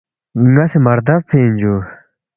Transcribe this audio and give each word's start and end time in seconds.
”ن٘ا 0.51 0.63
سی 0.71 0.77
مہ 0.83 0.91
ردَبفی 0.97 1.39
اِن 1.43 1.51
جُو 1.59 1.75